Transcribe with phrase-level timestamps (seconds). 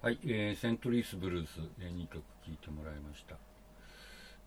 [0.00, 3.36] はい、えーセントルイスブルース、え2曲聴いてもらいました。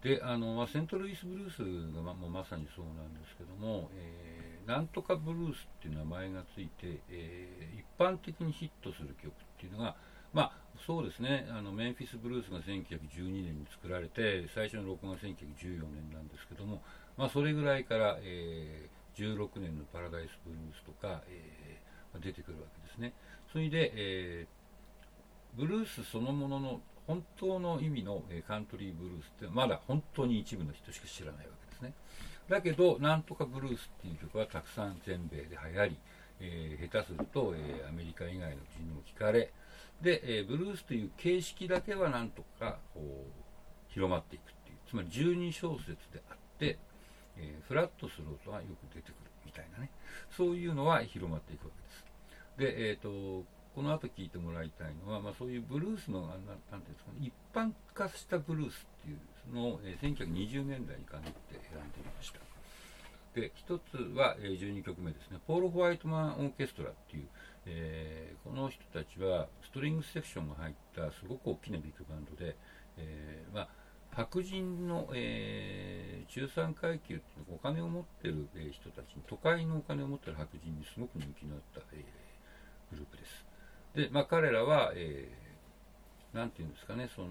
[0.02, 9.96] で、あの、まあ、セントルイスブルースがまもうまさにそうなんですけども、えーなんとかブルースっていう名前がついて、えー一般的にヒットする曲っていうのが、
[10.32, 10.52] まあ、
[10.86, 16.82] そうですね、あのメンフィスブルースが1912年に作られて、最初の録音が1914年なんですけども、
[17.18, 23.14] まあ、それぐらいから、えー16年のパラダイスブルースとか、えー出てくるわけですね。
[23.52, 24.59] それで、えー
[25.56, 31.94] ブルースそのものの本当の意味の、えカントリーブルースってまだ本当に一部の人しか知らないわけですね。
[32.48, 35.98] だけど、なんとかブルースっていう曲はたくさん全米で流行り、
[36.40, 39.52] えー下手すると、えーアメリカ以外の国にも聞かれ、
[40.02, 46.78] で、えーブルースという形式だけはなんとかこう広まっていくっていう、つまり12小節であって、
[47.38, 49.16] えフラットする音がよく出てくる
[49.48, 49.90] みたいなね、
[50.38, 52.06] そういうのは広まっていくわけです。
[52.76, 53.46] で、えー、と
[53.80, 56.44] この後聞いてもらいたいのは、まあ、そういうブルースのなんてい
[56.74, 62.40] うんですか、ね、一般化したブルースっていうのを、えー1920年代に限って選んでみました。
[63.40, 67.28] で一つは、えー12曲目ですね、ポール・ホワイトマン・オーケストラっていう、
[67.68, 72.58] えーこの人たちはストリングセクションが入ったすごく大きなビッグバンドで、
[72.98, 73.70] えーまあ、
[74.12, 82.04] 白人の、えー中産階級っていうのお金を持ってる、えー人たちに都会のお金を持ってる白人にすごく人気のあった、えー
[82.92, 83.49] グループです。
[83.96, 85.40] で、まあ、彼らは、えー
[86.32, 87.30] なんていうんですかね、その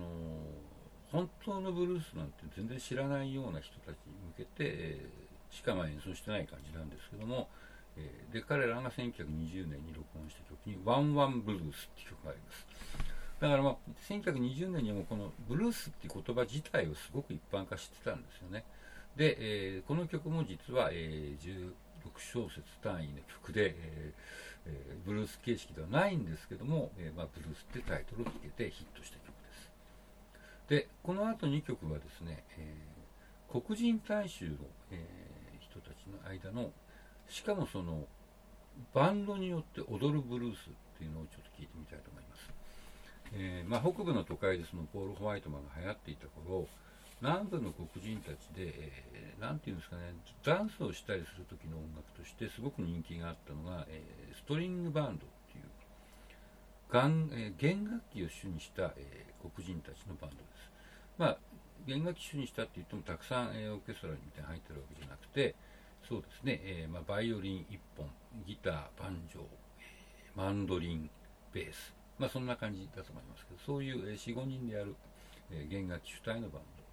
[1.12, 7.48] 本当のブルースなんて全然知らないような人たちに向けて、えーしかまあ演奏してない感じなんですけども、
[7.96, 12.66] えーで彼らが1920年に録音した曲に「ワンワンブルース」っていう曲があります。
[13.40, 13.76] だからまあ
[14.08, 18.64] 1920年にもこのブルースっていう言葉自体をすごく一般化してたんですよね。
[19.16, 21.72] で、えーこの曲も実は、えー
[22.04, 24.20] 6小節単位の曲で、えー
[24.66, 29.70] えーブルース形式ではないんですけども、えーまあ、ブルースってタイトルをつけてヒットした曲です。
[30.68, 32.98] で、この後2曲はですね、えー
[33.50, 34.52] 黒人大衆の、
[34.90, 35.02] え
[35.58, 36.70] 人たちの間の、
[37.30, 38.04] しかもその
[38.92, 42.50] バンドによって踊るブルースっていうのをちょっと聞いてみたいと思います。
[43.32, 46.66] えまあ、北部の都会でそのポール・ホワイトマンが流行っていた頃
[47.20, 48.92] 南部の黒人たちで、え
[49.40, 55.64] なんていうんですかねダンスをしたりする時の音楽としてすごく人気があったのが、えーストリングバンドっていう
[56.92, 60.70] 弦,、えー弦楽器を主にした、えー黒人たちのバンドです。
[61.16, 61.38] まあ
[61.86, 65.54] 弦楽器主にしたって言ってもたくさん、えーオーケストラみたいに入ってるわけじゃなくて
[66.08, 68.10] そうですね、えーまあ、バイオリン1本
[68.46, 69.42] ギターバンジョー、
[69.80, 71.10] えーマンドリン
[71.52, 74.96] ベースまあそんな感じだと思いますけどそういう、えー、45人でやる、
[75.50, 76.87] えー弦楽器主体のバンド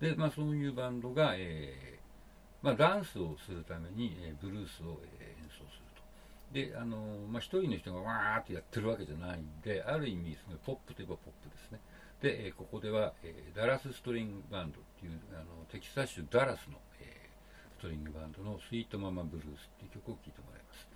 [0.00, 6.02] で、まあ、そういうバンドが、えーまあ、ダンスをするために、えーブルースを、えー演奏すると。
[6.52, 6.96] であの
[7.28, 11.80] まあ、一人の人がわーってやってるわけじゃないんである意味そのポップといえばポップですね。
[12.22, 20.88] で、えーここでは、えーダラスストリングバンドっていうあのテキサス州ダラスの、えーストリングバンドのスイートママブルースっていう曲を聴いてもらいます。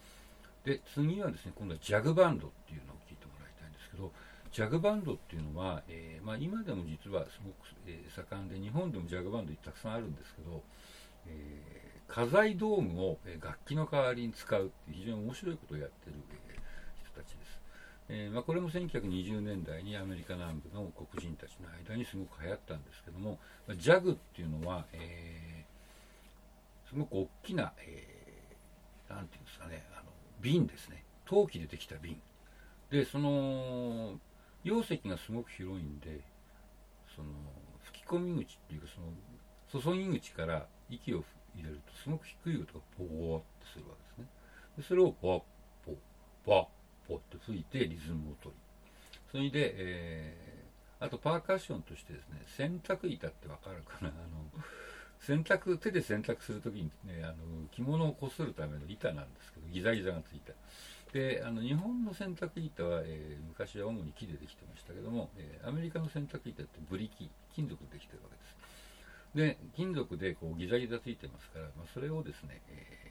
[0.65, 4.11] で次はですね今度はジャグバンドっていうのを聴いてもらいたいんですけど
[4.53, 10.63] ジャグバンドっていうのは、えーまあ、今でも実はすごく、えー盛んで日本でもジャグバンドたくさんあるんですけど、
[11.27, 16.17] えー家財道具を、楽器の代わりに使うってう非常に面白いことをやってる、
[17.05, 17.61] 人たちです、
[18.09, 23.39] えーまあ、これも1920年代にアメリカ南部の黒人たちの間にすごく流行ったんですけども
[23.77, 25.79] ジャグっていうのは、えー
[26.89, 30.11] すごく大きな、えーなんていうんですかねあの
[30.41, 31.05] 瓶ですね。
[31.25, 32.21] 陶器でできた瓶。
[32.91, 34.19] でその
[34.69, 36.21] 容積がすごく広いんで
[37.15, 37.29] その
[37.83, 38.87] 吹き込み口っていうか
[39.73, 41.25] その注ぎ口から息を
[41.55, 44.27] 入れるとすごく低い音がポーってするわけですね。
[44.79, 45.43] でそれをポッ
[45.85, 45.95] ポッ
[46.45, 46.67] ポッ
[47.09, 48.91] ポって吹いてリズムを取り。
[49.31, 50.59] それで、えー
[51.01, 54.09] あとパーカッションとしてですね洗濯板ってわかるかな？
[54.09, 54.65] あの
[55.21, 57.35] 洗濯手で洗濯するときに、ね、あの
[57.71, 60.55] 着物をこするための板なんですけどギザギザがついた。
[61.13, 68.57] であの日本の洗濯板は、えー昔は主に木でできてましたけども、えーアメリカの洗濯板ってブリキ金属でできてるわけです。
[69.35, 73.09] で金属でこうギザギザついてますから、まあ、それをですね、えー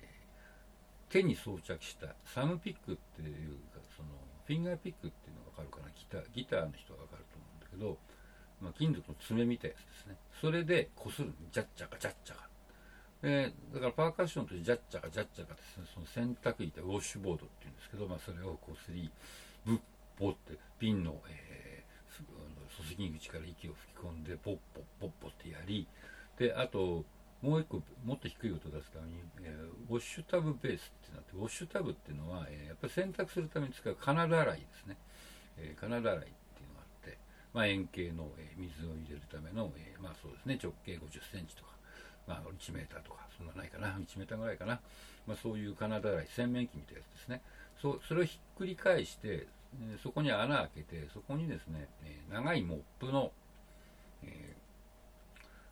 [1.10, 4.10] 手に装着したサムピックっていうかその
[4.46, 5.94] フィンガーピックっていうのが分かるかな？
[5.96, 7.98] ギターギターの人は分かると思うんだけど、
[8.60, 10.18] まあ、金属の爪みたいなやつですね。
[10.42, 12.50] それでこするジャッチャカジャッチャカ。
[13.22, 19.10] でだからパーカッションとしてジャッチャカジャッチャカですねその洗濯板ウォッシュボードっていうんですけど、まあ、それをこすり
[19.66, 19.80] ブッ
[20.18, 21.58] ポって瓶の、えー
[22.78, 25.88] 注ぎ口から息を吹き込んでポッポッポッポってやり
[26.38, 27.04] であと
[27.42, 34.98] もう一個もっと低い音を出すために、えーウォッシュタブベースってなってウォッシュタブっていうのは、えーやっぱり洗濯するために使うカナダ洗いですね、
[35.58, 36.28] えーカナダ洗いっ
[36.58, 37.18] ていうのがあって
[37.54, 41.77] まあ、円形の、えー、水を入れるための、えー、まあそうですね、直径50センチとか、
[42.28, 44.80] まあ、1メーターとか、そんなないかな、1メーターぐらいかな、
[45.26, 47.42] まあ、そういう金だらい、洗面器みたいなやつですね。
[47.82, 49.48] そそれをひっくり返して、
[49.82, 53.32] えそこに穴開けて、そこにですね、え長いモップの、
[54.24, 54.56] え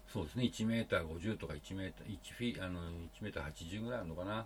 [0.10, 2.84] ー、そうですね、1メーター50とか1メーター、1フィあの1
[3.22, 4.46] メーター80ぐらいあるのかな、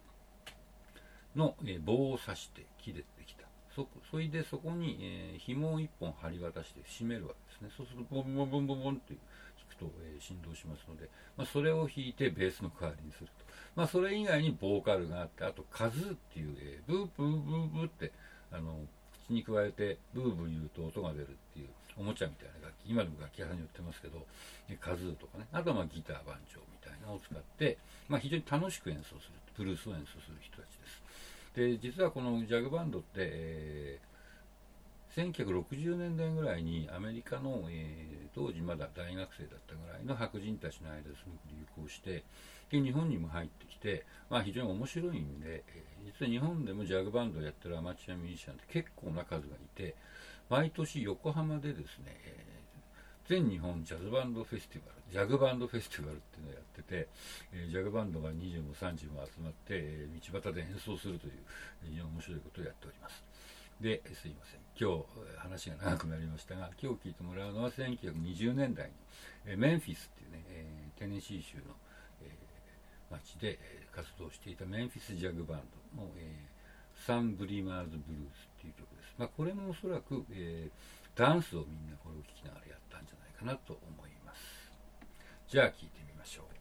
[1.35, 3.48] の、え、棒を刺して木でできた。
[3.75, 7.69] そそれでそこに、えー、紐を1本張り渡して締めるわけですね。
[7.75, 9.19] そうするとボンボンボンボンボンって弾
[9.69, 13.45] くと、えー、振動しますので、まあ、それを弾いてベースの代わりにすると。
[13.75, 18.11] まあ、それ以外にボーカルがあって、あとカズーっていう、えー、ブーブーブーブーって、
[18.51, 18.79] あの、
[19.27, 24.25] 口に加えてブーブー言うと音が出るっていうおもちゃみたいな楽器、今でも楽器屋さんに売ってますけど、
[24.79, 27.77] カズーとかね、あとはまあギター、バンジョーみたいなのを使って、
[28.07, 31.03] まあ、非常に楽しく演奏する、ブルースを演奏する人たちです。
[31.59, 42.23] で実はこのジャグバンドって、えー、1960年代ぐらいにアメリカの、えー、当時まだ大学生だったぐらいの白人たちの間ですごく流行して
[42.71, 49.95] で日本にも入ってきて、まあ、非常に面白いんで、えー、実は日本でもジャグバンドをやってるアマチュアミュージシャンって結構な数がいて
[50.49, 52.15] 毎年横浜でですね、
[53.29, 57.07] 全日本ジャズバンドフェスティバル、ジャグバンドフェスティバルっていうのをやってて、
[57.53, 61.33] えー、ジャグバンドが20も30も集まって、えー、道端で演奏するという、
[61.85, 63.21] 非常に面白いことをやっております。
[63.79, 64.65] で、すいません。
[64.73, 65.05] 今日、
[65.37, 68.93] 話が長くなりましたが、今日聞いてもらうのは1920年代に、
[69.45, 71.77] えー、メンフィスっていうね、えー、テネシー州の、
[72.25, 73.59] えー、町で
[73.93, 75.61] 活動していたメンフィスジャグバン
[75.95, 79.13] ドの、えー、サンブリマーズブルースっていう曲です。
[79.19, 84.71] まあ、これもおそらく、えー、ダンスをみんなこれを聴きながらやったんじゃないかなと思います。
[85.49, 86.58] じゃあ聞いてみましょう。